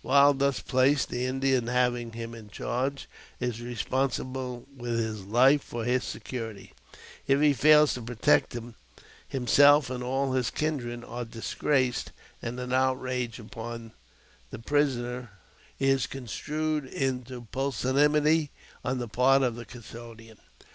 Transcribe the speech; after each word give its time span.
While 0.00 0.32
thus 0.32 0.60
placed, 0.60 1.10
the 1.10 1.26
Indian 1.26 1.66
having 1.66 2.12
him 2.12 2.34
in 2.34 2.48
charge 2.48 3.06
is 3.38 3.60
responsible 3.60 4.66
with 4.74 4.98
his 4.98 5.26
life 5.26 5.60
for 5.62 5.84
his 5.84 6.04
security; 6.04 6.72
if 7.26 7.42
he 7.42 7.52
fails 7.52 7.92
to 7.92 8.00
protect 8.00 8.54
him, 8.54 8.76
him 9.28 9.46
self 9.46 9.90
and 9.90 10.02
all 10.02 10.32
his 10.32 10.48
kindred 10.48 11.04
are 11.04 11.26
disgraced; 11.26 12.12
an 12.40 12.58
outrage 12.72 13.38
upon 13.38 13.92
the 14.48 14.58
prisoner 14.58 15.32
is 15.78 16.06
construed 16.06 16.86
into 16.86 17.46
pusillanimity 17.52 18.48
on 18.86 18.96
the 18.96 19.06
part 19.08 19.42
of 19.42 19.54
the 19.54 19.66
custodian. 19.66 20.38